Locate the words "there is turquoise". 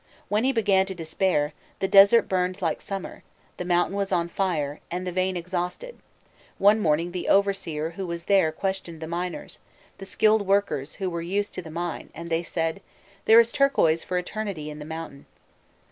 13.25-14.03